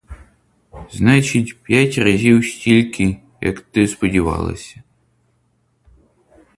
[0.91, 4.83] Значить, п'ять разів стільки, як ти сподівалася.